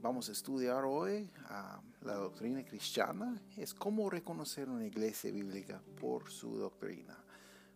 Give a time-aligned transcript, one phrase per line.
[0.00, 1.28] vamos a estudiar hoy
[2.02, 7.16] la doctrina cristiana es cómo reconocer una iglesia bíblica por su doctrina.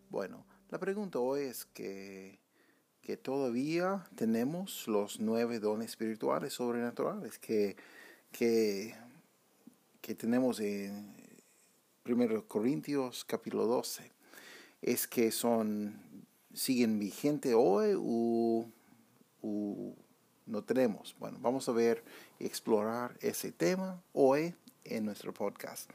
[0.08, 2.38] Bueno, la pregunta hoy es que,
[3.00, 7.76] que todavía tenemos los nueve dones espirituales sobrenaturales que,
[8.30, 8.94] que,
[10.00, 11.14] que tenemos en
[12.06, 14.10] 1 Corintios capítulo 12.
[14.80, 18.66] Es que son, siguen vigentes hoy o
[20.46, 21.14] no tenemos.
[21.18, 22.02] Bueno, vamos a ver
[22.38, 25.88] y explorar ese tema hoy en nuestro podcast.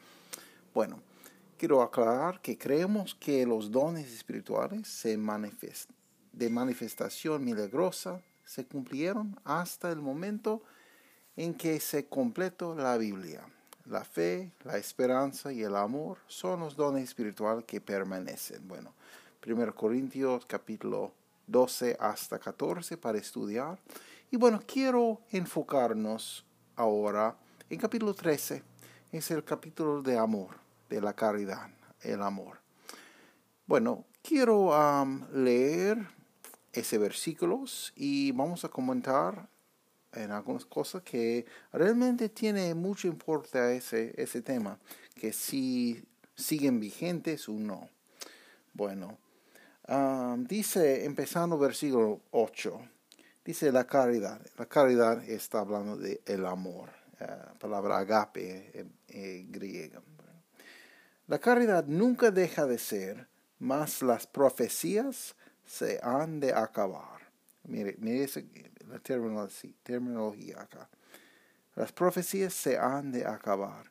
[0.73, 1.01] Bueno,
[1.57, 5.17] quiero aclarar que creemos que los dones espirituales se
[6.33, 10.63] de manifestación milagrosa se cumplieron hasta el momento
[11.35, 13.41] en que se completó la Biblia.
[13.85, 18.67] La fe, la esperanza y el amor son los dones espirituales que permanecen.
[18.67, 18.93] Bueno,
[19.45, 21.13] 1 Corintios capítulo
[21.47, 23.79] 12 hasta 14 para estudiar
[24.29, 27.37] y bueno, quiero enfocarnos ahora
[27.69, 28.61] en capítulo 13.
[29.11, 30.57] Es el capítulo de amor,
[30.89, 31.69] de la caridad,
[32.01, 32.59] el amor.
[33.65, 34.73] Bueno, quiero
[35.33, 36.05] leer
[36.73, 39.47] ese versículos y vamos a comentar
[40.11, 44.77] en algunas cosas que realmente tiene mucho importancia ese, ese tema,
[45.15, 46.03] que si
[46.35, 47.89] siguen vigentes o no.
[48.73, 49.17] Bueno,
[50.39, 52.96] dice empezando versículo 8.
[53.47, 54.41] Dice la caridad.
[54.57, 56.89] La caridad está hablando de el amor.
[57.21, 57.25] eh,
[57.57, 60.01] palabra agape en, griega.
[61.27, 63.25] La caridad nunca deja de ser,
[63.59, 65.33] mas las profecías
[65.65, 67.21] se han de acabar.
[67.63, 68.27] Mire, mire
[68.85, 70.89] la terminología, terminología acá.
[71.75, 73.89] Las profecías se han de acabar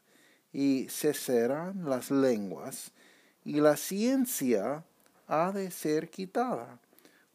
[0.53, 2.93] y cesarán las lenguas
[3.43, 4.85] y la ciencia
[5.27, 6.79] ha de ser quitada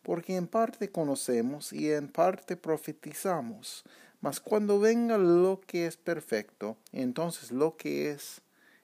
[0.04, 3.84] porque en parte conocemos y en parte profetizamos.
[4.20, 8.42] Mas cuando venga lo que es perfecto, entonces lo que es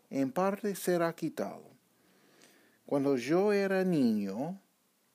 [0.10, 1.64] en parte será quitado.
[2.86, 4.60] Cuando yo era niño,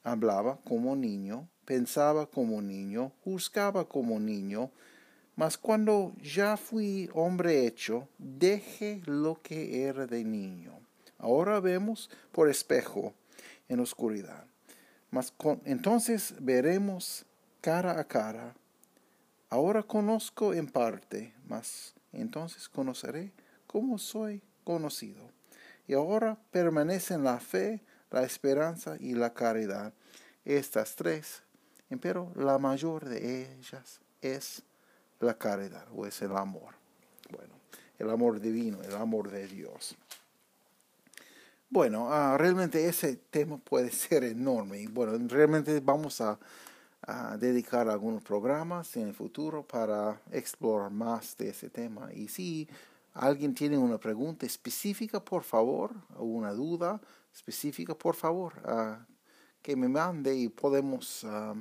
[0.03, 4.71] hablaba como niño, pensaba como niño, juzgaba como niño,
[5.35, 10.79] mas cuando ya fui hombre hecho, dejé lo que era de niño.
[11.19, 13.15] Ahora vemos por espejo
[13.69, 14.52] en oscuridad
[15.13, 15.33] mas
[15.67, 17.27] entonces veremos
[17.61, 18.55] cara a cara.
[19.51, 23.31] Ahora conozco en parte, mas entonces conoceré
[23.67, 25.31] cómo soy conocido.
[25.87, 29.93] Y ahora permanecen la fe, la esperanza y la caridad,
[30.47, 31.43] estas tres,
[32.01, 34.63] pero la mayor de ellas es
[35.21, 36.75] la caridad o es el amor.
[37.31, 37.53] Bueno,
[37.99, 39.95] el amor divino, el amor de Dios.
[41.73, 44.81] Bueno, ah, realmente ese tema puede ser enorme.
[44.81, 46.39] Y bueno, realmente vamos a,
[47.39, 52.13] dedicar algunos programas en el futuro para explorar más de ese tema.
[52.13, 52.69] Y si
[53.15, 57.01] alguien tiene una pregunta específica, por favor, o una duda
[57.35, 59.05] específica, por favor, ah,
[59.63, 61.55] que me mande y podemos ah,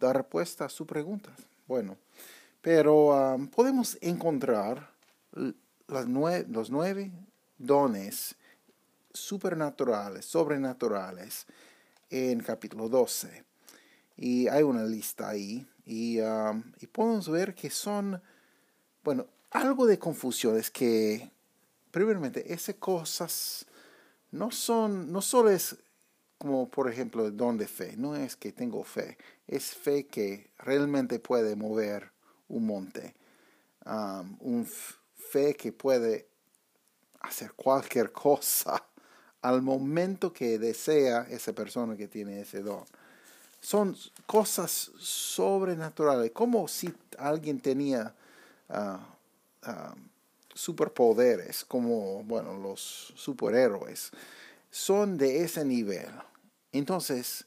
[0.00, 1.30] dar respuesta a su pregunta.
[1.68, 1.98] Bueno,
[2.62, 4.90] pero podemos encontrar
[5.86, 6.08] las
[6.48, 7.12] los nueve
[7.58, 8.34] dones
[9.12, 11.46] supernaturales, sobrenaturales,
[12.10, 13.44] en capítulo 12.
[14.16, 15.66] Y hay una lista ahí.
[15.84, 18.22] Y, um, y podemos ver que son,
[19.02, 21.30] bueno, algo de confusión es que,
[21.90, 23.66] primeramente, esas cosas
[24.30, 25.76] no son, no solo es
[26.42, 31.20] como por ejemplo don de fe, no es que tengo fe, es fe que realmente
[31.20, 32.10] puede mover
[32.48, 33.14] un monte,
[33.86, 34.66] um, un
[35.14, 36.28] fe que puede
[37.20, 38.84] hacer cualquier cosa
[39.42, 42.84] al momento que desea esa persona que tiene ese don.
[43.60, 43.96] Son
[44.26, 48.14] cosas sobrenaturales, como si alguien tenía
[48.68, 49.00] ah,
[49.62, 49.94] ah,
[50.54, 54.10] superpoderes, como bueno, los superhéroes.
[54.70, 56.10] Son de ese nivel.
[56.72, 57.44] Entonces,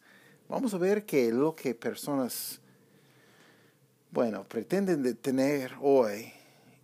[0.48, 2.59] vamos a ver que lo que personas,
[4.12, 6.31] bueno, pretenden de tener hoy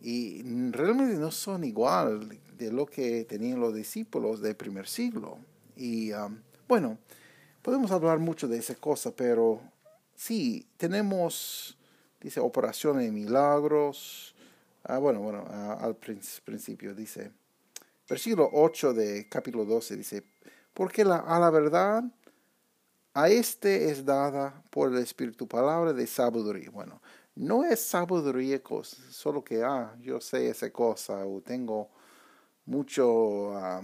[0.02, 0.42] y
[0.72, 5.38] realmente no son igual de lo que tenían los discípulos del primer siglo.
[5.76, 6.38] Y um,
[6.68, 6.98] bueno,
[7.62, 9.62] podemos hablar mucho de esa cosa, pero
[10.16, 11.78] sí, tenemos,
[12.20, 14.36] dice, operaciones de milagros,
[14.84, 17.32] Ah, bueno, bueno, al principio dice,
[18.10, 20.24] versículo 8 de capítulo 12 dice,
[20.74, 22.04] porque la, a la verdad
[23.14, 26.72] a este es dada por el Espíritu palabra de sabiduría.
[26.72, 27.00] Bueno,
[27.36, 28.60] no es sabiduría
[29.12, 31.92] solo que, ah, yo sé esa cosa o tengo
[32.66, 33.82] mucho, uh,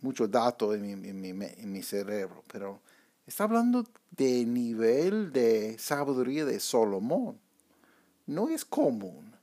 [0.00, 2.80] mucho dato en mi, en, mi, en mi cerebro, pero
[3.26, 7.38] está hablando de nivel de sabiduría de Salomón.
[8.26, 9.34] No es común.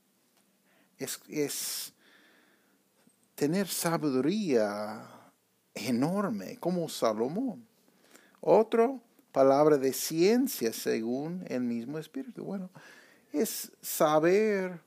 [0.98, 1.94] Es, es
[3.36, 5.08] tener sabiduría
[5.76, 7.68] enorme como Salomón.
[8.42, 9.02] Otro,
[9.32, 12.44] palabra de ciencia según el mismo Espíritu.
[12.44, 12.70] Bueno,
[13.32, 14.82] es saber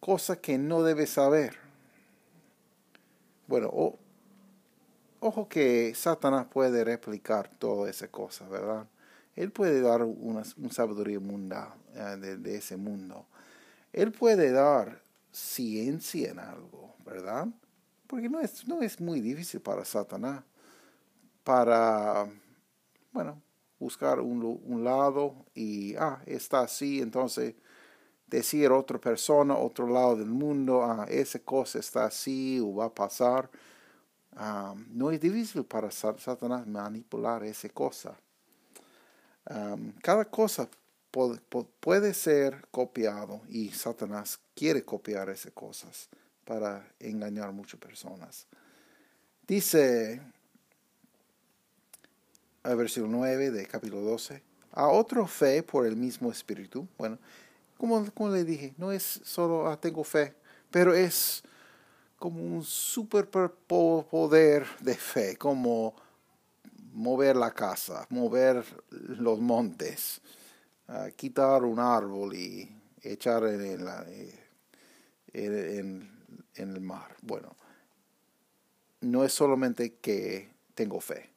[0.00, 1.69] cosas que no debe saber.
[3.50, 3.98] Bueno,
[5.18, 8.86] ojo que Satanás puede replicar toda esa cosa, ¿verdad?
[9.34, 13.26] Él puede dar una, sabiduría mundial eh, de, ese mundo.
[13.92, 15.02] Él puede dar
[15.32, 17.48] ciencia en algo, ¿verdad?
[18.06, 20.44] Porque no es, no es muy difícil para Satanás
[21.42, 22.28] para,
[23.10, 23.42] bueno,
[23.80, 27.56] buscar un, un lado y, ah, está así, entonces
[28.30, 32.86] decir a otra persona, otro lado del mundo, ah, esa cosa está así o va
[32.86, 33.50] a pasar.
[34.36, 38.16] Ah, no es difícil para Satanás manipular esa cosa.
[40.00, 40.68] Cada cosa
[41.80, 46.08] puede ser copiado y Satanás quiere copiar esas cosas
[46.44, 48.46] para engañar a muchas personas.
[49.48, 50.20] Dice
[52.62, 54.40] el versículo 9 de capítulo 12,
[54.72, 56.86] a otro fe por el mismo espíritu.
[56.96, 57.18] Bueno,
[57.80, 60.34] como, como le dije, no es solo ah, tengo fe,
[60.70, 61.42] pero es
[62.18, 65.94] como un superpoder de fe, como
[66.92, 70.20] mover la casa, mover los montes,
[70.88, 72.70] ah, quitar un árbol y
[73.02, 73.86] echar en,
[75.32, 76.10] en,
[76.54, 77.16] en el mar.
[77.22, 77.56] Bueno,
[79.00, 81.30] no es solamente que tengo fe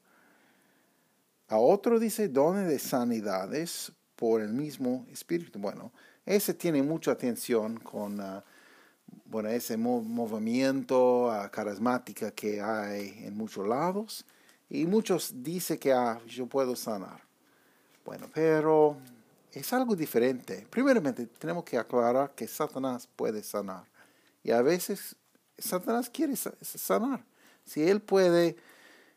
[1.54, 5.60] a otro dice dones de sanidades por el mismo espíritu.
[5.60, 5.92] Bueno,
[6.25, 8.44] ese tiene mucha atención con ah,
[9.25, 14.25] bueno, ese movimiento uh, carismática que hay en muchos lados.
[14.70, 17.22] Y muchos dicen que ah, yo puedo sanar.
[18.06, 18.98] Bueno, pero
[19.52, 20.66] es algo diferente.
[20.70, 23.86] Primeramente, tenemos que aclarar que Satanás puede sanar.
[24.44, 25.16] Y a veces
[25.58, 27.24] Satanás quiere sanar.
[27.66, 28.56] Si él puede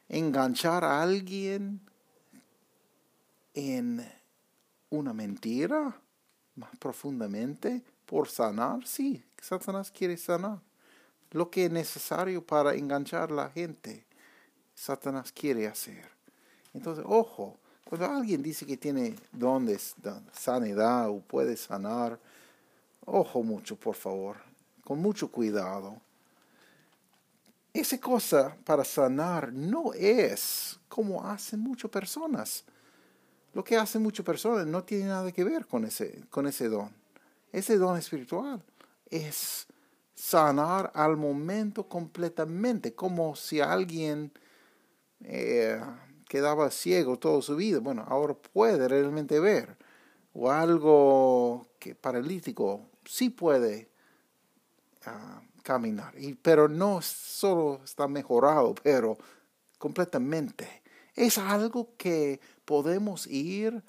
[0.08, 1.80] enganchar a alguien
[3.54, 4.06] en
[4.90, 6.00] una mentira
[6.56, 10.58] más profundamente por sanar, sí, Satanás quiere sanar.
[11.32, 14.04] Lo que es necesario para enganchar a la gente,
[14.74, 16.08] Satanás quiere hacer.
[16.72, 22.18] Entonces, ojo, cuando alguien dice que tiene dones de sanidad o puede sanar,
[23.04, 24.36] ojo mucho, por favor,
[24.84, 25.96] con mucho cuidado.
[27.72, 32.64] Esa cosa para sanar no es como hacen muchas personas.
[33.56, 36.90] Lo que hacen muchas personas no tiene nada que ver con ese, con ese don.
[37.50, 38.62] Ese don espiritual
[39.08, 39.66] es
[40.14, 44.30] sanar al momento completamente, como si alguien
[45.24, 45.80] eh,
[46.28, 47.78] quedaba ciego toda su vida.
[47.78, 49.74] Bueno, ahora puede realmente ver.
[50.34, 53.88] O algo que paralítico sí puede
[55.06, 56.12] ah, caminar.
[56.18, 59.16] Y, pero no solo está mejorado, pero
[59.78, 60.82] completamente.
[61.14, 63.82] Es algo que podemos ir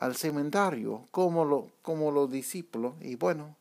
[0.00, 3.56] al cementerio como, lo, como los discípulos y bueno,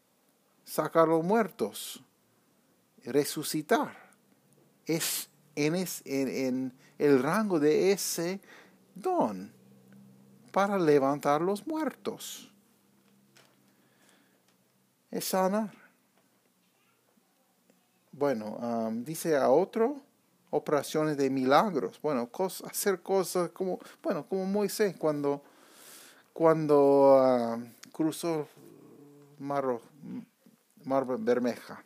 [0.65, 2.03] sacar los muertos,
[3.05, 3.95] resucitar.
[4.87, 8.41] Es en, en el rango de ese
[8.95, 9.53] don
[10.51, 12.51] para levantar los muertos.
[15.11, 15.71] Es sanar.
[18.11, 20.01] Bueno, dice a otro,
[20.51, 22.29] operaciones de milagros, bueno,
[22.65, 25.41] hacer cosas como, bueno, como Moisés cuando,
[26.33, 27.59] cuando ah,
[27.91, 28.47] cruzó
[29.39, 29.65] Mar,
[30.83, 31.83] Mar Bermeja.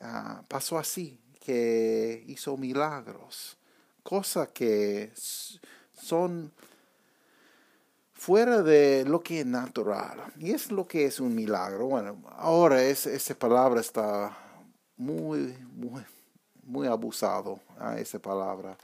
[0.00, 3.56] Ah, pasó así, que hizo milagros,
[4.02, 6.52] cosas que son
[8.12, 10.32] fuera de lo que es natural.
[10.38, 11.86] Y es lo que es un milagro.
[11.86, 14.36] Bueno, ahora es, esa palabra está
[14.96, 16.04] muy, muy,
[16.62, 18.76] muy abusado a esa palabra.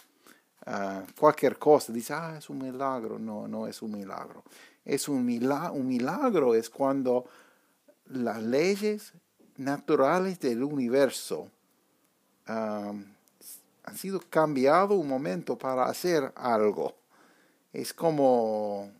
[1.19, 3.19] cualquier cosa, dice, ah, es un milagro.
[3.19, 4.43] No, no es un milagro.
[4.85, 7.27] Es un milagro, un milagro es cuando
[8.07, 9.13] las leyes
[9.57, 11.49] naturales del universo
[12.47, 16.95] han sido cambiado un momento para hacer algo.
[17.73, 18.91] Es como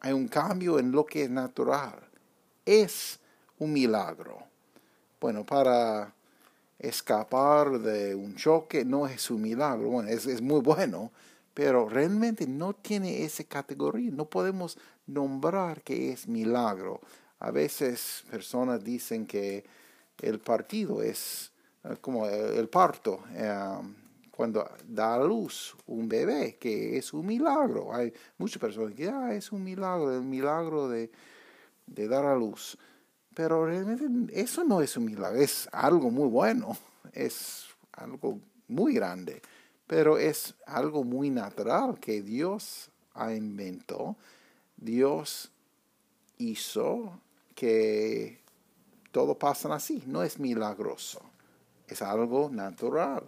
[0.00, 1.98] hay un cambio en lo que es natural.
[2.64, 3.18] Es
[3.58, 4.38] un milagro?
[5.20, 6.12] Bueno, para
[6.78, 9.88] escapar de un choque no es un milagro.
[9.88, 11.10] Bueno, es, es muy bueno,
[11.54, 14.10] pero realmente no tiene esa categoría.
[14.10, 17.00] No podemos nombrar que es milagro.
[17.38, 19.64] A veces personas dicen que
[20.20, 21.52] el partido es
[21.84, 23.78] eh, como el parto, eh,
[24.30, 27.94] cuando da a luz un bebé, que es un milagro.
[27.94, 31.10] Hay muchas personas que dicen, ah, es un milagro, el milagro de,
[31.86, 32.76] de dar a luz.
[33.36, 34.06] Pero realmente
[34.40, 36.74] eso no es un milagro, es algo muy bueno,
[37.12, 39.42] es algo muy grande,
[39.86, 44.16] pero es algo muy natural que Dios ha inventado,
[44.78, 45.52] Dios
[46.38, 47.20] hizo
[47.54, 48.40] que
[49.12, 51.20] todo pasa así, no es milagroso,
[51.88, 53.24] es algo natural.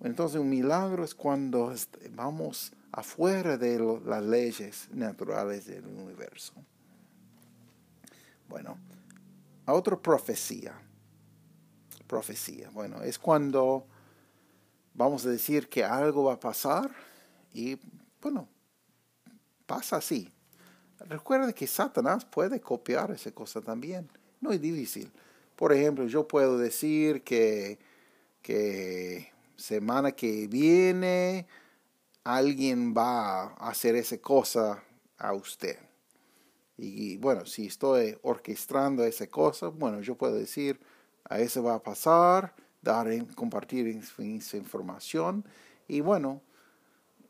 [0.00, 1.72] Entonces un milagro es cuando
[2.16, 6.52] vamos afuera de las leyes naturales del universo.
[8.48, 8.78] Bueno,
[9.66, 10.74] a otra profecía.
[12.06, 12.70] Profecía.
[12.70, 13.86] Bueno, es cuando
[14.94, 16.90] vamos a decir que algo va a pasar
[17.52, 17.78] y,
[18.20, 18.48] bueno,
[19.66, 20.32] pasa así.
[21.00, 24.08] Recuerda que Satanás puede copiar esa cosa también.
[24.40, 25.12] No es difícil.
[25.56, 27.78] Por ejemplo, yo puedo decir que,
[28.42, 31.46] que semana que viene
[32.24, 34.82] alguien va a hacer esa cosa
[35.16, 35.78] a usted.
[36.78, 40.78] Y bueno, si estoy orquestando esa cosa, bueno, yo puedo decir,
[41.24, 45.44] a eso va a pasar, dar, compartir esa información
[45.88, 46.42] y bueno,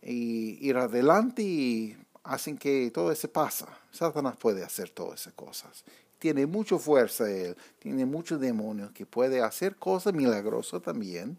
[0.03, 3.67] y ir adelante y hacen que todo eso pasa.
[3.91, 5.85] Satanás puede hacer todas esas cosas.
[6.19, 11.39] Tiene mucha fuerza él, tiene muchos demonios que puede hacer cosas milagrosas también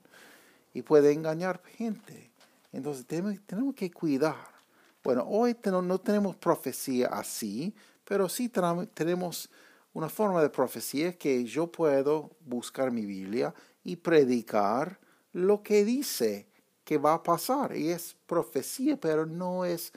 [0.74, 2.32] y puede engañar gente.
[2.72, 4.58] Entonces tenemos, tenemos que cuidar.
[5.04, 7.74] Bueno, hoy no tenemos profecía así,
[8.08, 8.50] pero sí
[8.94, 9.50] tenemos
[9.92, 14.98] una forma de profecía que yo puedo buscar mi Biblia y predicar
[15.34, 16.48] lo que dice
[16.86, 17.76] que va a pasar.
[17.76, 19.92] Y es profecía, pero no es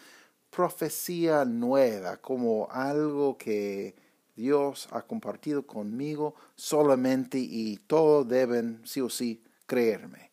[0.50, 3.94] profecía nueva, como algo que
[4.34, 10.32] Dios ha compartido conmigo solamente y todos deben sí o sí creerme.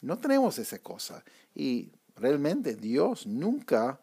[0.00, 1.24] No tenemos esa cosa.
[1.54, 4.00] Y realmente Dios nunca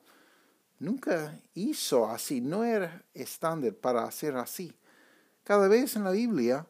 [0.80, 4.74] nunca hizo así, no era estándar para hacer así.
[5.44, 6.66] Cada vez en la Biblia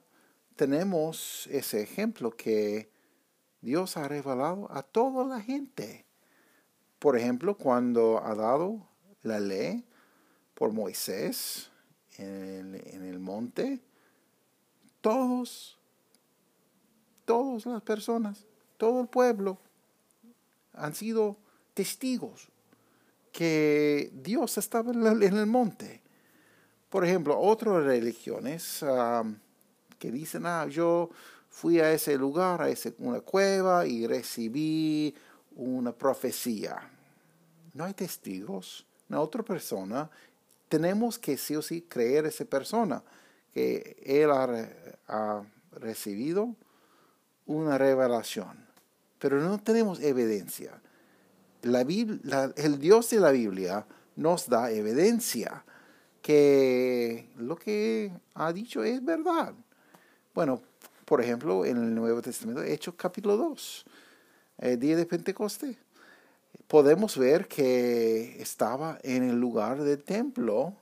[0.55, 2.91] tenemos ese ejemplo que
[3.61, 6.05] Dios ha revelado a toda la gente.
[6.97, 8.87] Por ejemplo, cuando ha dado
[9.21, 9.85] la ley
[10.53, 11.69] por Moisés
[12.17, 13.81] en el, en el monte,
[15.01, 15.77] todos,
[17.25, 18.45] todas las personas,
[18.77, 19.59] todo el pueblo
[20.73, 21.37] han sido
[21.73, 22.49] testigos
[23.31, 26.01] que Dios estaba en el monte.
[26.89, 28.83] Por ejemplo, otras religiones
[29.97, 31.09] que dicen, ah, yo
[31.49, 35.13] fui a ese lugar, a ese, una cueva y recibí
[35.55, 36.89] una profecía.
[37.73, 40.09] No hay testigos, no otra persona.
[40.67, 43.03] Tenemos que sí o sí creer esa persona,
[43.53, 45.43] que él ha
[45.73, 46.55] recibido
[47.45, 48.65] una revelación.
[49.19, 50.79] Pero no tenemos evidencia
[51.61, 51.81] la
[52.55, 53.85] el Dios de la Biblia
[54.15, 55.63] nos da evidencia
[56.21, 59.53] que lo que ha dicho es verdad.
[60.33, 60.61] Bueno,
[61.05, 63.85] por ejemplo, en el Nuevo Testamento, Hechos capítulo 2,
[64.59, 65.77] el día de Pentecostés,
[66.67, 70.73] podemos ver que estaba en el lugar del templo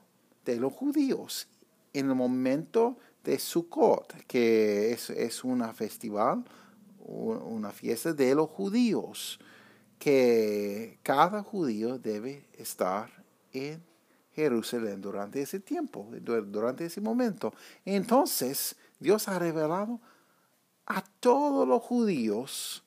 [0.44, 1.48] de los judíos,
[1.92, 6.44] en el momento de Sukkot, que es, es una festival,
[7.06, 9.38] una fiesta de los judíos
[9.98, 13.10] que cada judío debe estar
[13.52, 13.82] en
[14.34, 17.52] Jerusalén durante ese tiempo, durante ese momento.
[17.84, 20.00] Entonces, Dios ha revelado
[20.86, 22.82] a todos los judíos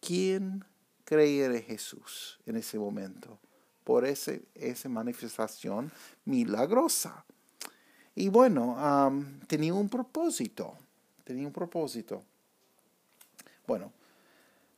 [0.00, 0.64] quién
[1.04, 3.38] creía en Jesús en ese momento,
[3.84, 5.92] por ese, esa manifestación
[6.24, 7.24] milagrosa.
[8.14, 8.76] Y bueno,
[9.46, 10.74] tenía un propósito,
[11.22, 12.22] tenía un propósito.
[13.66, 13.92] Bueno,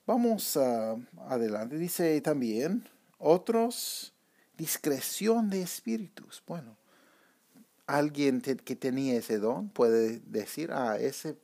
[0.09, 1.77] Vamos adelante.
[1.77, 2.89] Dice también,
[3.19, 4.15] otros,
[4.57, 6.43] discreción de espíritus.
[6.47, 6.79] Bueno,
[7.87, 11.37] alguien que tenía ese don puede decir, ah, ese,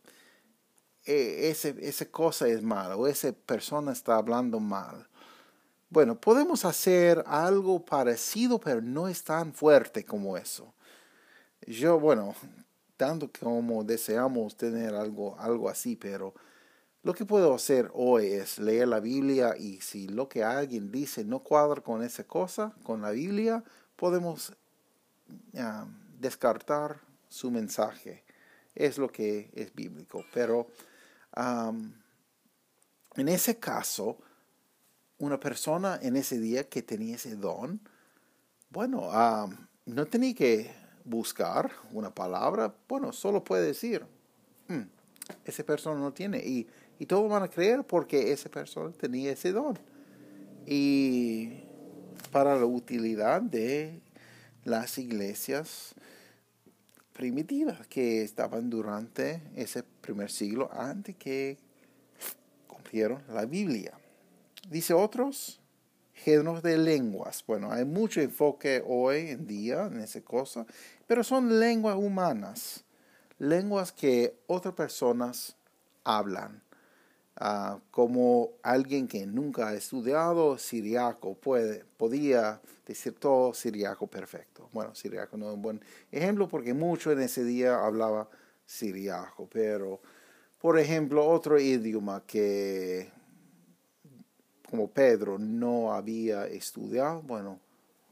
[1.05, 5.09] e, ese, esa cosa es mala o esa persona está hablando mal.
[5.91, 10.73] Bueno, podemos hacer algo parecido, pero no es tan fuerte como eso.
[11.67, 12.35] Yo, bueno,
[12.97, 16.33] tanto como deseamos tener algo, algo así, pero
[17.05, 21.23] lo que puedo hacer hoy es leer la Biblia y si lo que alguien dice
[21.23, 23.63] no cuadra con esa cosa, con la Biblia,
[23.95, 24.55] podemos
[26.19, 28.25] descartar su mensaje.
[28.75, 30.25] Es lo que es bíblico.
[30.33, 30.67] Pero
[31.37, 34.17] en ese caso,
[35.19, 37.87] una persona en ese día que tenía ese don,
[38.71, 39.11] bueno,
[39.85, 44.07] no tenía que buscar una palabra, bueno, solo puede decir,
[44.69, 44.83] mm,
[45.45, 46.39] esa persona no tiene.
[46.39, 46.67] Y,
[47.05, 49.79] y todos van a creer porque esa persona tenía ese don.
[50.65, 51.65] Y
[52.33, 54.01] para la utilidad de
[54.65, 55.95] las iglesias
[57.13, 61.59] primitivas que estaban durante ese primer siglo antes que
[62.67, 63.93] cumplieron la Biblia.
[64.71, 65.61] Dice otros,
[66.15, 67.45] géneros de lenguas.
[67.47, 70.65] Bueno, hay mucho enfoque hoy en día en esa cosa,
[71.07, 72.83] pero son lenguas humanas,
[73.39, 75.59] lenguas que otras personas
[76.05, 76.64] hablan.
[77.37, 84.69] Ah, como alguien que nunca ha estudiado siriaco puede, podía decir todo siriaco perfecto.
[84.73, 85.81] Bueno, siriaco no es un buen
[86.13, 88.29] ejemplo porque mucho en ese día hablaba
[88.67, 90.01] siriaco, pero
[90.61, 93.11] por ejemplo otro idioma que
[94.71, 97.59] como Pedro no había estudiado, bueno,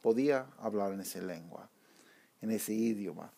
[0.01, 1.69] podía hablar en esa lengua,
[2.41, 3.33] en ese idioma.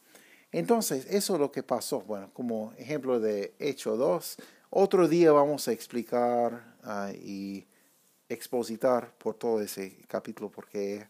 [0.50, 2.02] Entonces, eso es lo que pasó.
[2.02, 4.36] Bueno, como ejemplo de Hecho 2,
[4.76, 7.64] otro día vamos a explicar ah, y
[8.28, 11.06] expositar por todo ese capítulo porque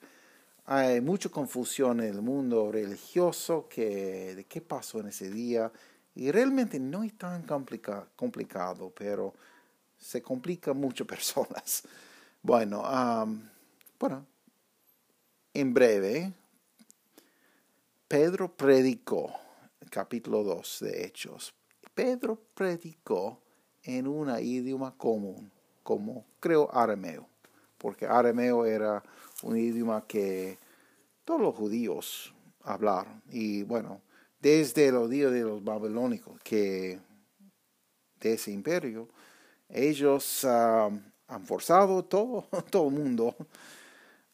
[0.67, 5.73] hay mucha confusión en el mundo religioso que, de qué pasó en ese día
[6.15, 7.45] y realmente no es tan
[8.17, 9.33] complicado, pero
[9.97, 11.85] se complica mucho personas.
[12.43, 12.83] Bueno,
[13.99, 14.27] bueno,
[15.55, 16.33] en breve,
[18.07, 19.33] Pedro predicó,
[19.89, 21.55] capítulo 2 de Hechos.
[21.95, 23.44] Pedro predicó
[23.85, 25.51] en un idioma común,
[25.83, 27.29] como creo arameo,
[27.79, 29.03] porque arameo era
[29.43, 30.59] un idioma que
[31.25, 33.23] todos los judíos hablaron.
[33.31, 34.01] Y bueno,
[34.41, 36.99] desde los días de los babilónicos, que
[38.21, 39.09] de ese imperio,
[39.69, 40.91] ellos ah,
[41.29, 43.37] han forzado todo, todo el mundo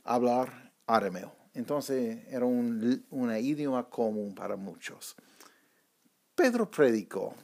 [0.04, 1.32] a hablar arameo.
[1.54, 5.16] Entonces era un, un idioma común para muchos.
[6.34, 7.34] Pedro predicó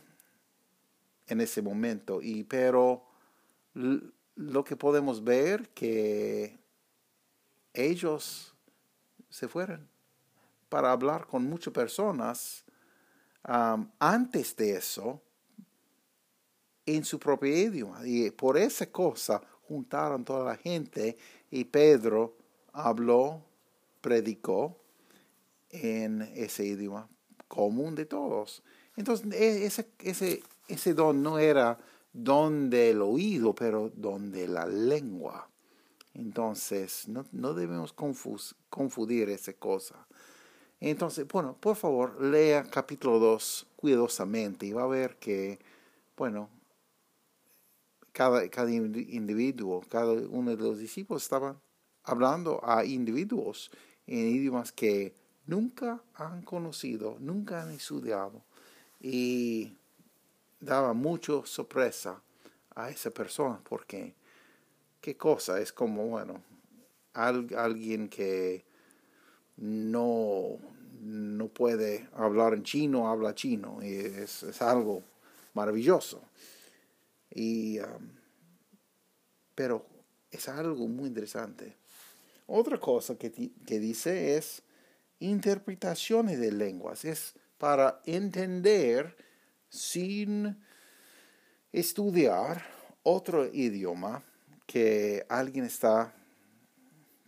[1.29, 2.21] en ese momento.
[2.23, 3.05] Y pero
[3.75, 6.59] lo que podemos ver que
[7.73, 8.55] ellos
[9.29, 9.89] se fueron
[10.69, 12.65] para hablar con muchas personas
[13.43, 15.23] antes de eso
[16.85, 18.01] en su propio idioma.
[18.05, 21.17] Y por esa cosa juntaron toda la gente
[21.51, 22.37] y Pedro
[22.73, 23.43] habló,
[24.01, 24.77] predicó
[25.71, 27.09] en ese idioma
[27.49, 28.63] común de todos.
[28.97, 31.79] Entonces, e, ese, ese ese don no era
[32.13, 35.49] don del oído, pero don de la lengua.
[36.15, 37.95] Entonces, no, debemos
[38.71, 40.07] confundir esa cosa.
[40.81, 45.59] Entonces, bueno, por favor, lea capítulo 2 cuidadosamente y va a ver que,
[46.17, 46.49] bueno,
[48.13, 51.61] cada, cada individuo, cada uno de los discípulos estaban
[52.03, 53.71] hablando a individuos
[54.07, 55.15] en idiomas que
[55.47, 58.43] nunca han conocido, nunca han estudiado.
[59.01, 59.75] Y
[60.61, 62.23] daba mucho sorpresa
[62.75, 64.15] a esa persona porque
[65.01, 66.43] qué cosa es como bueno
[67.13, 68.65] alguien que
[69.57, 70.59] no
[71.01, 75.03] no puede hablar en chino habla chino y es, es algo
[75.57, 76.23] maravilloso.
[77.31, 78.11] Y um,
[79.55, 79.85] pero
[80.31, 81.75] es algo muy interesante.
[82.47, 84.63] Otra cosa que, que dice es
[85.19, 87.05] interpretaciones de lenguas.
[87.05, 89.17] Es para entender
[89.77, 90.57] sin
[91.73, 92.65] estudiar
[93.03, 94.23] otro idioma
[94.67, 96.13] que alguien está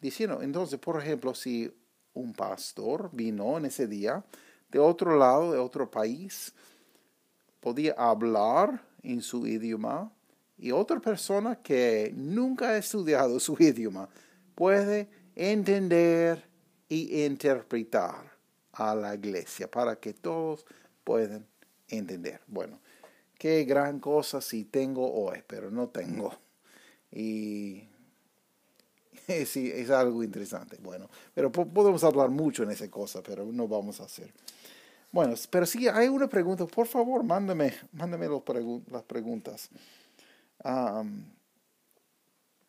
[0.00, 0.42] diciendo.
[0.42, 1.72] Entonces, por ejemplo, si
[2.14, 4.24] un pastor vino en ese día
[4.70, 6.52] de otro lado, de otro país,
[7.60, 10.12] podía hablar en su idioma
[10.56, 14.08] y otra persona que nunca ha estudiado su idioma
[14.54, 16.48] puede entender
[16.88, 18.32] y interpretar
[18.72, 20.64] a la iglesia para que todos
[21.04, 21.46] puedan
[21.88, 22.40] entender.
[22.46, 22.78] Bueno,
[23.38, 26.32] qué gran cosa si tengo hoy, pero no tengo.
[27.10, 27.84] Y
[29.46, 30.78] sí, es algo interesante.
[30.80, 34.32] Bueno, pero podemos hablar mucho en esa cosa, pero no vamos a hacer.
[35.10, 39.70] Bueno, pero si hay una pregunta, por favor, mándame, mándame las preguntas.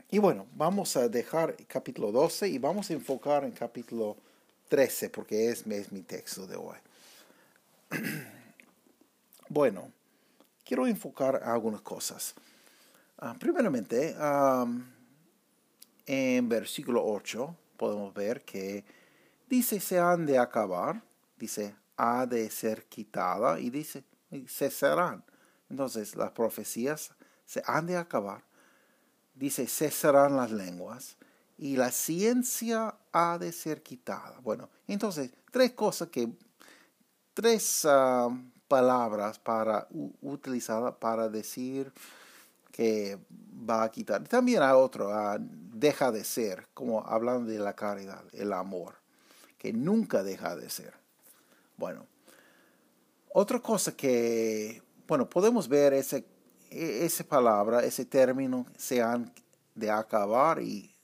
[0.10, 4.16] y bueno, vamos a dejar capítulo 12 y vamos a enfocar en capítulo
[4.70, 6.78] 13 porque es, es mi texto de hoy.
[9.52, 9.92] Bueno,
[10.64, 12.36] quiero enfocar algunas cosas.
[13.18, 14.16] Ah, primeramente,
[16.06, 18.86] en versículo 8 podemos ver que
[19.48, 21.02] dice se han de acabar,
[21.36, 24.04] dice ha de ser quitada y dice,
[24.48, 25.24] cesarán.
[25.68, 27.12] Entonces las profecías
[27.44, 28.44] se han de acabar.
[29.34, 31.18] Dice, cesarán las lenguas
[31.58, 34.40] y la ciencia ha de ser quitada.
[34.44, 36.32] Bueno, entonces, tres cosas que,
[37.34, 38.30] tres ah,
[38.70, 39.88] palabras para
[40.22, 41.92] utilizadas para decir
[42.72, 43.20] que
[43.70, 44.26] va a quitar.
[44.26, 48.96] También hay otro, deja de ser, como hablando de la caridad, el amor,
[49.58, 50.94] que nunca deja de ser.
[51.76, 52.06] Bueno,
[53.34, 56.26] otra cosa que, bueno, podemos ver ese,
[56.70, 59.34] e, esa palabra, ese término, se han
[59.76, 60.96] de acabar y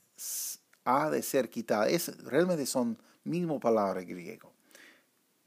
[0.85, 1.89] ha de ser quitada.
[1.89, 4.53] Es, realmente son mismo palabra griego.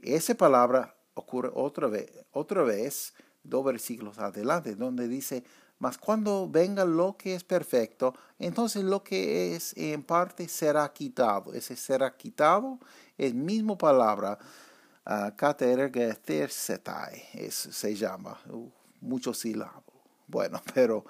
[0.03, 5.45] Esa palabra ocurre otra vez, otra vez, dos versículos adelante, donde dice,
[5.79, 11.53] mas cuando venga lo que es perfecto, entonces lo que es en parte será quitado.
[11.53, 12.79] Ese será quitado
[13.17, 14.39] es mismo palabra,
[15.07, 15.31] uh,
[17.35, 18.69] es, se llama, uh,
[19.01, 19.85] mucho sílabo.
[20.27, 21.05] Bueno, pero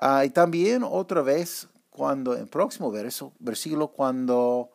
[0.00, 4.70] uh, y también otra vez cuando, en el próximo verso, versículo, cuando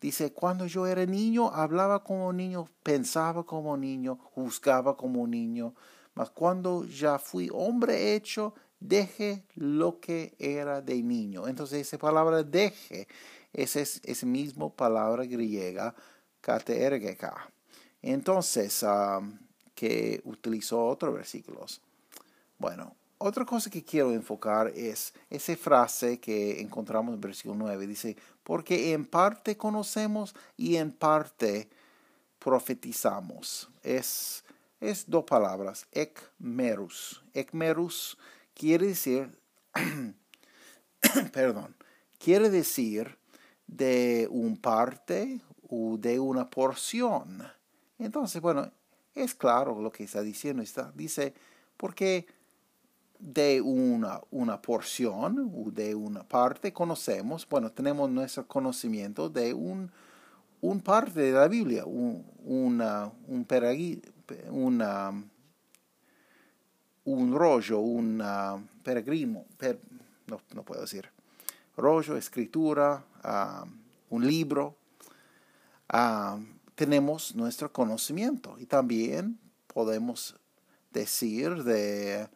[0.00, 5.74] dice, cuando yo era niño, hablaba como niño, pensaba como niño, juzgaba como niño,
[6.14, 11.46] mas cuando ya fui hombre hecho, deje lo que era de niño.
[11.46, 13.06] Entonces esa palabra deje
[13.52, 15.94] es esa misma palabra griega,
[16.40, 17.50] katergeka.
[18.02, 19.38] Entonces, um,
[19.74, 21.80] que utilizó otros versículos.
[22.58, 27.86] Bueno, otra cosa que quiero enfocar es esa frase que encontramos en versículo 9.
[27.86, 31.68] Dice, porque en parte conocemos y en parte
[32.38, 33.68] profetizamos.
[33.82, 34.42] Es,
[34.80, 37.22] es dos palabras, ekmerus.
[37.34, 38.16] Ekmerus
[38.54, 39.38] quiere decir,
[41.32, 41.76] perdón,
[42.18, 43.18] quiere decir
[43.66, 47.46] de un parte o de una porción.
[47.98, 48.72] Entonces, bueno,
[49.14, 50.62] es claro lo que está diciendo.
[50.94, 51.34] Dice,
[51.76, 52.39] porque
[53.20, 59.90] de una, una porción o de una parte conocemos, bueno, tenemos nuestro conocimiento de un,
[60.62, 62.82] un parte de la Biblia, un, un,
[64.50, 65.12] una,
[67.04, 69.44] un rollo, un peregrino,
[70.26, 71.08] no, no, puedo decir,
[71.76, 73.66] rollo, escritura, ah,
[74.08, 74.76] un libro,
[75.88, 76.38] ah,
[76.74, 78.56] tenemos nuestro conocimiento.
[78.58, 80.36] Y también podemos
[80.90, 82.28] decir de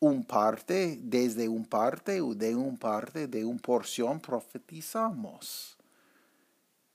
[0.00, 5.76] un parte, desde un parte o de un parte, de un porción profetizamos.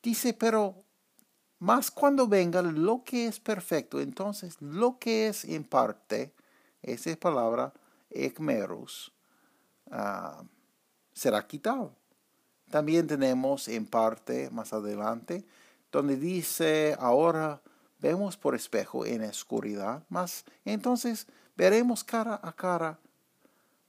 [0.02, 0.76] Dice, pero
[1.60, 6.34] más cuando venga lo que es perfecto, entonces lo que es en parte,
[6.82, 7.74] esa es palabra
[8.10, 9.14] ekmeros,
[9.92, 10.44] ah,
[11.14, 11.96] será quitado.
[12.70, 15.46] También tenemos en parte más adelante,
[15.92, 17.62] donde dice, ahora
[18.00, 23.00] vemos por espejo en oscuridad, más entonces veremos cara a cara.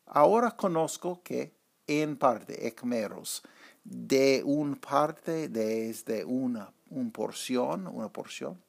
[0.07, 1.55] Ahora conozco que
[1.87, 3.43] en parte, ekmeros,
[3.85, 8.63] de un parte, desde una, un porción, una porción.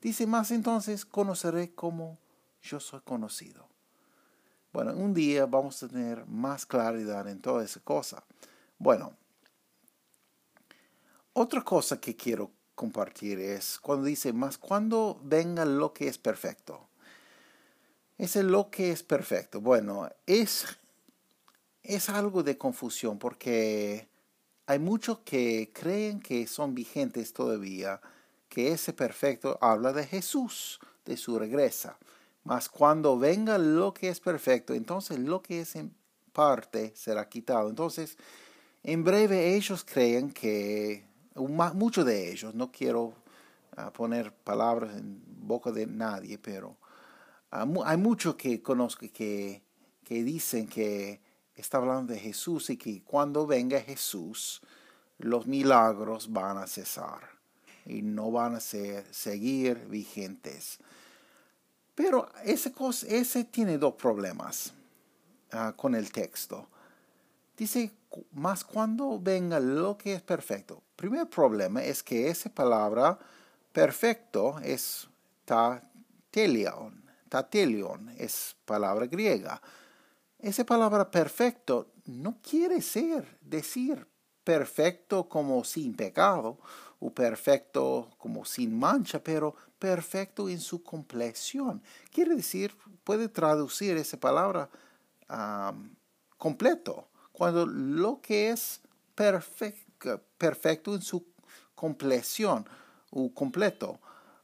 [0.00, 2.18] Dice más entonces, conoceré como
[2.62, 3.68] yo soy conocido.
[4.72, 8.24] Bueno, un día vamos a tener más claridad en toda esa cosa.
[8.78, 9.14] Bueno,
[11.32, 16.89] otra cosa que quiero compartir es cuando dice, más cuando venga lo que es perfecto.
[18.20, 19.62] Ese lo que es perfecto.
[19.62, 20.66] Bueno, es,
[21.82, 24.08] es algo de confusión porque
[24.66, 27.98] hay muchos que creen que son vigentes todavía,
[28.50, 31.96] que ese perfecto habla de Jesús, de su regresa.
[32.44, 35.90] Mas cuando venga lo que es perfecto, entonces lo que es en
[36.34, 37.70] parte será quitado.
[37.70, 38.18] Entonces,
[38.82, 41.06] en breve ellos creen que,
[41.72, 43.14] muchos de ellos, no quiero
[43.78, 46.76] ah, poner palabras en boca de nadie, pero
[47.50, 49.62] hay muchos que conozco que,
[50.08, 51.20] dicen que
[51.54, 54.60] está hablando de Jesús y que cuando venga Jesús,
[55.18, 57.20] los milagros van a cesar
[57.86, 60.78] y no van a seguir vigentes.
[61.94, 64.72] Pero ese, tiene dos problemas
[65.52, 66.68] ah, con el texto.
[67.56, 67.92] Dice,
[68.32, 70.82] más cuando venga lo que es perfecto.
[70.96, 73.18] Primer problema es que esa palabra
[73.72, 75.08] perfecto es
[75.44, 75.82] ta
[77.30, 79.62] tatelion es palabra griega.
[80.38, 84.06] Esa palabra perfecto no quiere ser decir
[84.44, 86.58] perfecto como sin pecado
[86.98, 91.82] o perfecto como sin mancha, pero perfecto en su compleción.
[92.12, 94.68] Quiere decir, puede traducir esa palabra
[96.36, 98.80] completo, cuando lo que es
[99.14, 101.24] perfecto, perfecto en su
[101.74, 102.66] compleción
[103.10, 104.00] o completo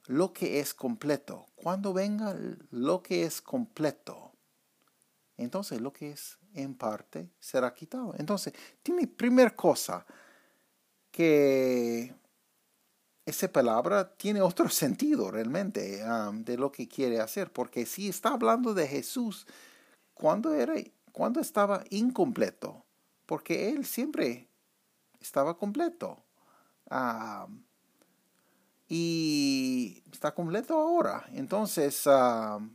[0.09, 1.47] lo que es completo.
[1.55, 2.35] Cuando venga
[2.71, 4.33] lo que es completo,
[5.37, 8.15] entonces lo que es en parte será quitado.
[8.19, 10.07] Entonces, tiene primera cosa
[11.11, 12.15] que
[13.25, 18.31] esa palabra tiene otro sentido realmente um, de lo que quiere hacer, porque si está
[18.31, 19.47] hablando de Jesús
[20.15, 20.75] cuando era
[21.13, 22.85] cuando estaba incompleto,
[23.25, 24.51] porque él siempre
[25.19, 26.23] estaba completo.
[26.91, 27.65] Um,
[28.89, 31.25] y está completo ahora.
[31.33, 32.71] Entonces, um,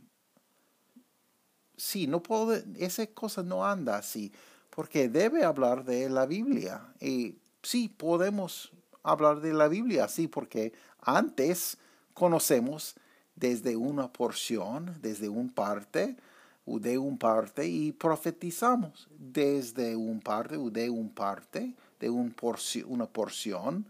[1.76, 4.32] sí, no puedo, esa cosa no anda así,
[4.70, 6.92] porque debe hablar de la Biblia.
[7.00, 8.72] Y sí, podemos
[9.02, 11.78] hablar de la Biblia, sí, porque antes
[12.14, 12.94] conocemos
[13.34, 16.16] desde una porción, desde un parte,
[16.64, 22.34] o de un parte, y profetizamos desde un parte o de un parte, de un
[22.86, 23.86] una porción.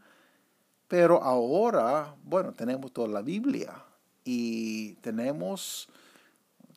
[0.92, 3.82] Pero ahora, bueno, tenemos toda la Biblia
[4.26, 5.88] y tenemos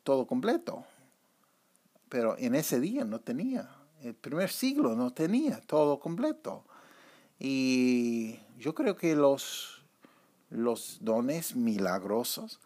[0.04, 0.86] todo completo.
[2.08, 3.68] Pero en ese día no tenía.
[4.00, 6.64] El primer siglo no tenía todo completo.
[7.38, 9.84] Y yo creo que los,
[10.48, 12.58] los dones milagrosos,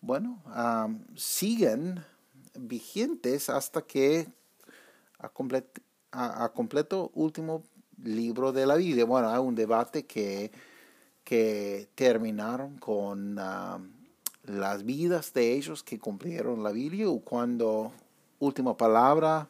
[0.00, 0.42] bueno,
[1.14, 2.04] siguen
[2.58, 4.26] vigentes hasta que
[5.20, 7.62] a, completo último
[8.02, 9.04] libro de la Biblia.
[9.04, 10.50] Bueno, hay un debate que,
[11.30, 17.92] que terminaron con las vidas de ellos que cumplieron la Biblia o cuando
[18.40, 19.48] última palabra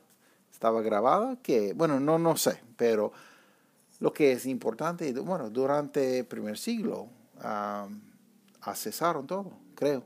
[0.53, 3.14] estaba grabada, que, bueno, no, no sé, pero
[3.99, 7.09] lo que es importante, bueno, durante el primer siglo
[7.43, 8.01] um,
[8.75, 10.05] cesaron todo, creo.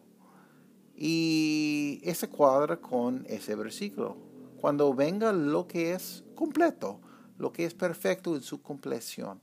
[0.94, 4.16] Y ese cuadra con ese versículo.
[4.60, 7.00] Cuando venga lo que es completo,
[7.36, 9.40] lo que es perfecto en su compleción.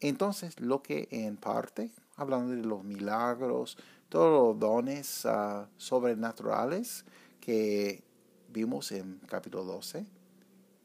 [0.00, 3.76] Entonces, lo que en parte, hablando de los milagros,
[4.08, 7.04] todos los dones ah, sobrenaturales
[7.40, 8.02] que
[8.48, 10.06] vimos en capítulo 12,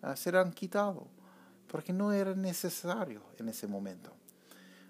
[0.01, 1.03] ah, serán quitados
[1.73, 4.11] porque no era necesario en ese momento.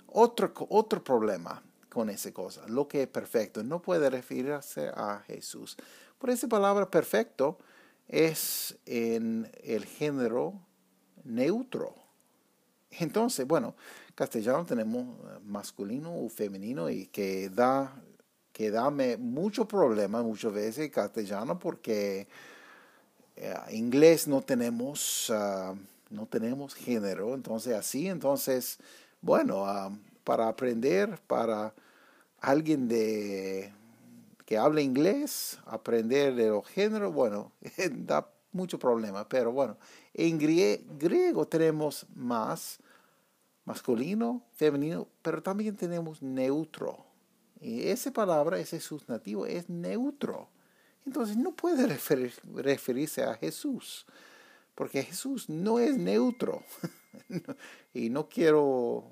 [0.08, 5.78] Otro, otro problema con esa cosa, lo que es perfecto, no puede referirse a Jesús.
[6.18, 7.58] Por esa palabra perfecto
[8.10, 10.60] es en el género
[11.24, 11.96] neutro.
[12.92, 13.76] Entonces, bueno,
[14.15, 17.93] castellano tenemos masculino o femenino y que da
[18.52, 18.71] que
[19.17, 22.28] mucho problema muchas veces castellano porque
[23.36, 25.73] eh, inglés no tenemos ah,
[26.13, 28.78] no tenemos género, entonces así, entonces,
[29.21, 29.91] bueno, ah,
[30.23, 31.73] para aprender, para
[32.39, 33.73] alguien de
[34.45, 37.52] que habla inglés, aprender de los géneros, bueno,
[37.91, 39.78] da mucho problema, pero bueno,
[40.13, 42.78] en griego tenemos más
[43.65, 47.06] masculino, femenino, pero también tenemos neutro.
[47.62, 50.49] Y esa palabra, ese sustantivo, es neutro.
[51.06, 54.06] Entonces no puede referirse a Jesús
[54.76, 56.63] porque Jesús no es neutro.
[57.93, 59.04] y no quiero,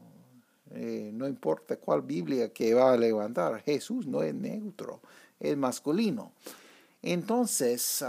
[0.72, 5.02] eh, no importa cuál Biblia que va a levantar, Jesús no es neutro,
[5.40, 6.34] es masculino.
[7.02, 8.04] Entonces,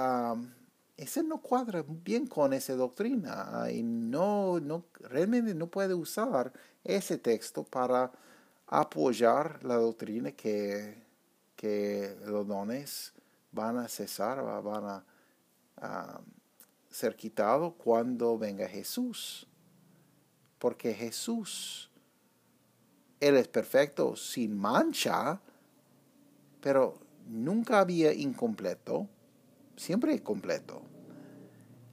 [0.96, 6.52] ese no cuadra bien con esa doctrina y no, no, realmente no puede usar
[6.84, 8.12] ese texto para
[8.66, 11.02] apoyar la doctrina que,
[11.56, 13.12] que los dones
[13.50, 15.02] van a cesar, van
[15.76, 16.20] a
[16.92, 19.46] ser quitado cuando venga Jesús.
[20.58, 21.90] Porque Jesús,
[23.18, 25.40] Él es perfecto, sin mancha,
[26.60, 29.08] pero nunca había incompleto,
[29.76, 30.82] siempre completo.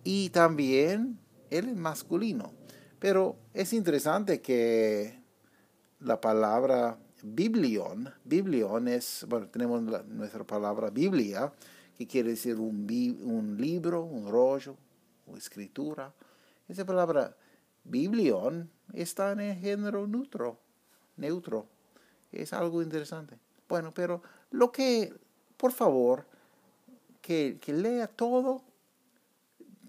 [0.03, 2.53] Y también Él es masculino.
[2.99, 5.19] Pero es interesante que
[5.99, 11.51] la palabra biblion, biblion es, bueno, tenemos nuestra palabra Biblia,
[11.97, 12.87] que quiere decir un,
[13.23, 14.75] un libro, un rollo,
[15.37, 16.13] escritura.
[16.67, 17.35] Esa palabra
[17.83, 20.59] biblion está en el género neutro,
[21.17, 21.67] neutro.
[22.31, 23.37] Es algo interesante.
[23.67, 25.13] Bueno, pero lo que,
[25.57, 26.25] por favor,
[27.29, 28.63] que, que lea todo,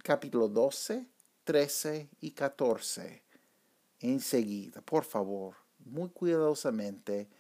[0.03, 1.07] capítulo 12,
[1.45, 3.23] 13 y 14,
[4.01, 7.31] enseguida, por favor, muy cuidadosamente,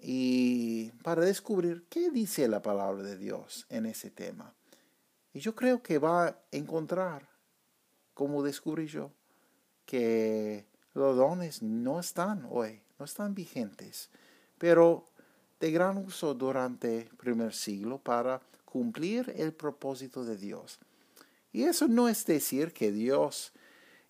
[0.00, 4.52] y para descubrir qué dice la palabra de Dios en ese tema.
[5.32, 7.28] Y yo creo que va a encontrar,
[8.14, 9.12] como descubrí yo,
[9.86, 14.10] que los dones no están hoy, no están vigentes,
[14.58, 15.06] pero
[15.60, 20.78] de gran uso durante el primer siglo para cumplir el propósito de Dios.
[21.52, 23.52] Y eso no es decir que Dios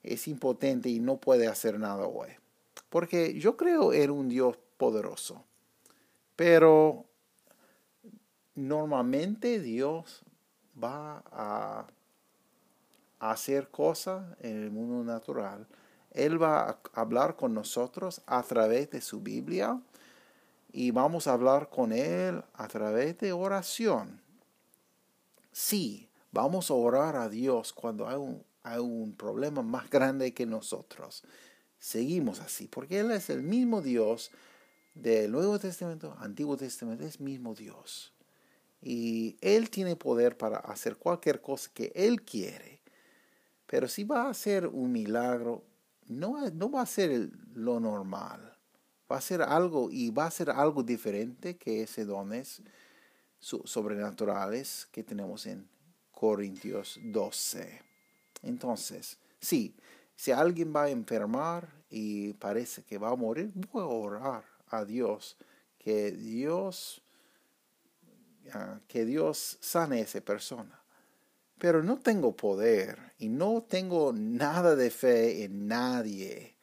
[0.02, 2.30] es impotente y no puede hacer nada hoy,
[2.88, 5.44] porque yo creo en un Dios poderoso.
[6.34, 7.04] Pero
[8.56, 10.22] normalmente Dios
[10.82, 11.86] va a
[13.20, 15.68] hacer cosas en el mundo natural.
[16.10, 19.80] Él va a hablar con nosotros a través de su Biblia
[20.72, 24.27] y vamos a hablar con Él a través de oración.
[25.60, 30.46] Sí, vamos a orar a Dios cuando hay un, hay un problema más grande que
[30.46, 31.24] nosotros.
[31.80, 34.30] Seguimos así, porque Él es el mismo Dios
[34.94, 38.12] del Nuevo Testamento, Antiguo Testamento, es mismo Dios.
[38.80, 42.80] Y Él tiene poder para hacer cualquier cosa que Él quiere.
[43.66, 45.64] Pero si va a hacer un milagro,
[46.06, 48.56] no, no va a ser lo normal.
[49.10, 52.62] Va a ser algo y va a ser algo diferente que ese dones
[53.40, 55.68] sobrenaturales que tenemos en
[56.10, 57.82] Corintios 12.
[58.42, 59.76] Entonces, sí,
[60.16, 64.84] si alguien va a enfermar y parece que va a morir, voy a orar a
[64.84, 65.36] Dios
[65.78, 67.02] que Dios
[68.52, 70.82] ah, que Dios sane a esa persona.
[71.58, 76.56] Pero no tengo poder y no tengo nada de fe en nadie,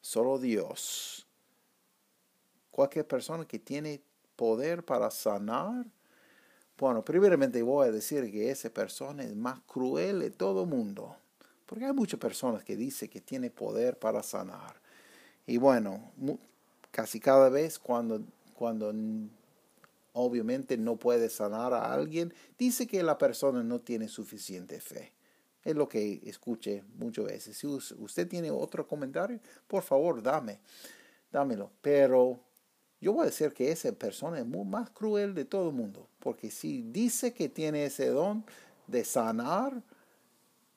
[0.00, 1.26] solo Dios.
[2.70, 4.02] Cualquier persona que tiene
[4.36, 5.86] poder para sanar,
[6.78, 11.16] bueno, primeramente voy a decir que esa persona es más cruel de todo el mundo.
[11.66, 14.80] Porque hay muchas personas que dicen que tiene poder para sanar.
[15.46, 16.12] Y bueno,
[16.92, 18.22] casi cada vez cuando,
[18.54, 18.94] cuando
[20.12, 25.12] obviamente no puede sanar a alguien, dice que la persona no tiene suficiente fe.
[25.64, 27.58] Es lo que escuché muchas veces.
[27.58, 30.60] Si usted tiene otro comentario, por favor, dame,
[31.32, 31.70] dámelo.
[31.82, 32.40] Pero
[33.00, 36.08] yo voy a decir que esa persona es muy más cruel de todo el mundo,
[36.18, 38.44] porque si dice que tiene ese don
[38.86, 39.82] de sanar,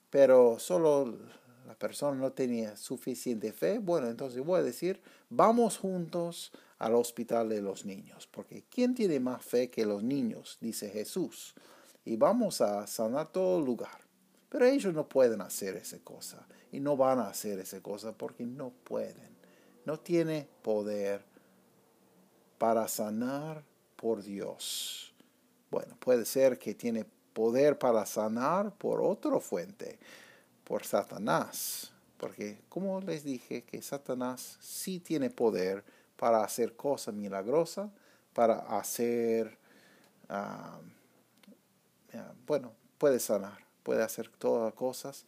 [0.10, 1.18] pero solo
[1.66, 7.50] la persona no tenía suficiente fe, bueno, entonces voy a decir, vamos juntos al hospital
[7.50, 10.58] de los niños, porque ¿quién tiene más fe que los niños?
[10.62, 11.56] Dice Jesús.
[12.04, 14.02] Y vamos a sanar todo lugar.
[14.50, 18.46] Pero ellos no pueden hacer esa cosa y no van a hacer esa cosa porque
[18.46, 19.30] no pueden.
[19.86, 21.24] No tiene poder
[22.62, 23.64] para sanar
[23.96, 25.16] por Dios.
[25.72, 29.98] Bueno, puede ser que tiene poder para sanar por otra fuente,
[30.64, 31.92] por Satanás.
[32.20, 35.84] Porque, como les dije, que Satanás sí tiene poder
[36.16, 37.90] para hacer cosas milagrosas,
[38.32, 39.58] para hacer,
[40.30, 40.80] ah,
[42.46, 45.26] bueno, puede sanar, puede hacer todas las cosas,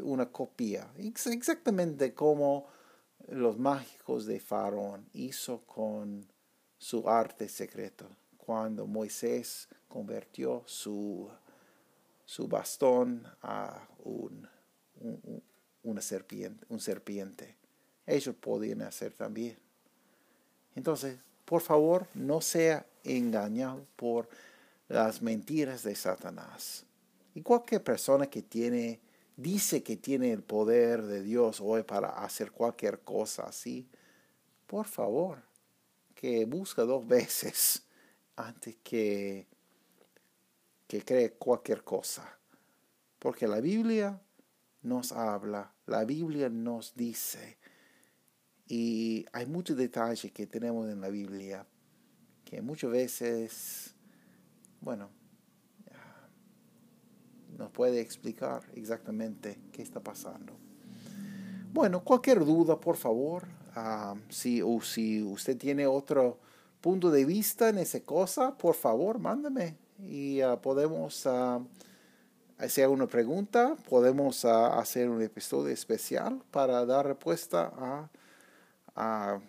[0.00, 2.68] una copia, exactamente como
[3.28, 6.26] los mágicos de Faraón hizo con
[6.80, 8.08] su arte secreto.
[8.38, 11.30] Cuando Moisés convirtió su,
[12.24, 14.48] su bastón a un,
[15.84, 17.54] una serpiente, un serpiente,
[18.06, 19.56] ellos podían hacer también.
[20.74, 24.28] Entonces, por favor, no sea engañado por
[24.88, 26.84] las mentiras de Satanás.
[27.34, 29.00] Y cualquier persona que tiene,
[29.36, 33.86] dice que tiene el poder de Dios hoy para hacer cualquier cosa así,
[34.66, 35.49] por favor,
[36.20, 37.82] que busca dos veces
[38.36, 39.46] antes que,
[40.86, 42.38] que cree cualquier cosa.
[43.18, 44.20] Porque la Biblia
[44.82, 47.56] nos habla, la Biblia nos dice,
[48.66, 51.66] y hay muchos detalles que tenemos en la Biblia
[52.44, 53.94] que muchas veces,
[54.82, 55.08] bueno,
[57.56, 60.52] nos puede explicar exactamente qué está pasando.
[61.72, 66.38] Bueno, cualquier duda, por favor, Ah, si, o si usted tiene otro
[66.80, 71.64] punto de vista en esa cosa, por favor, mándame y uh, podemos uh,
[72.58, 78.10] hacer una pregunta, podemos hacer un episodio especial para dar respuesta a,
[78.96, 79.40] a,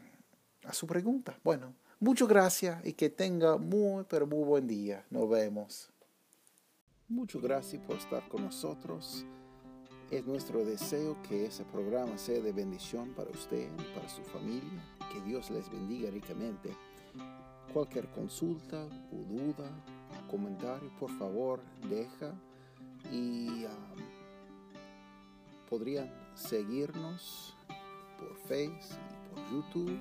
[0.65, 1.38] a su pregunta.
[1.43, 5.03] Bueno, muchas gracias y que tenga muy, pero muy buen día.
[5.10, 5.89] Nos vemos.
[7.07, 9.25] Muchas gracias por estar con nosotros.
[10.12, 14.84] Es nuestro deseo que ese programa sea de bendición para usted y para su familia.
[15.09, 16.76] Que Dios les bendiga ricamente.
[17.72, 19.72] Cualquier consulta o duda,
[20.30, 22.34] comentario, por favor, deja.
[23.09, 23.72] Y um,
[25.70, 27.55] podrían seguirnos
[28.20, 29.99] por Facebook y por YouTube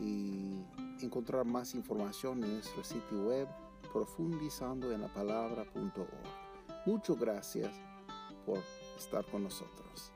[0.00, 0.64] y
[1.04, 3.48] encontrar más información en nuestro sitio web
[3.92, 6.86] profundizando en la palabra.org.
[6.86, 7.70] Muchas gracias
[8.46, 8.62] por
[8.98, 10.12] estar con nosotros.